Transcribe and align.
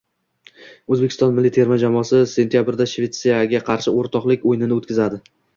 O‘zbekiston 0.95 1.35
milliy 1.35 1.53
terma 1.57 1.77
jamoasi 1.83 2.23
sentabrda 2.33 2.87
Shvetsiyaga 2.95 3.63
qarshi 3.71 3.97
o‘rtoqlik 4.03 4.49
o‘yini 4.55 4.73
o‘tkazadi 4.79 5.25